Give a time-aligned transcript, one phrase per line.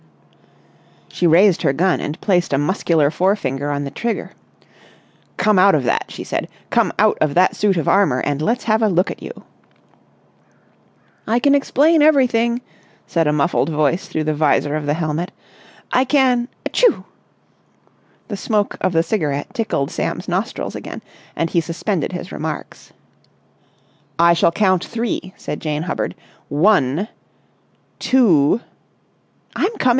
[1.09, 4.31] She raised her gun, and placed a muscular forefinger on the trigger.
[5.37, 6.47] "Come out of that!" she said.
[6.71, 9.43] "Come out of that suit of armour and let's have a look at you!"
[11.27, 12.61] "I can explain everything,"
[13.05, 15.31] said a muffled voice through the vizor of the helmet.
[15.91, 17.03] "I can—achoo!"
[18.29, 21.03] The smoke of the cigarette tickled Sam's nostrils again,
[21.35, 22.91] and he suspended his remarks.
[24.17, 26.15] "I shall count three," said Jane Hubbard,
[26.49, 28.61] "One—two—"
[29.55, 29.81] "I'm coming!